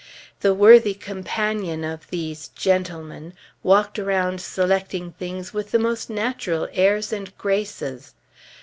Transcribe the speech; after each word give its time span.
The 0.39 0.55
worthy 0.55 0.95
companion 0.95 1.83
of 1.83 2.07
these 2.09 2.47
"gentlemen" 2.47 3.33
walked 3.61 3.99
around 3.99 4.41
selecting 4.41 5.11
things 5.11 5.53
with 5.53 5.69
the 5.69 5.77
most 5.77 6.09
natural 6.09 6.67
airs 6.73 7.13
and 7.13 7.37
graces. 7.37 8.15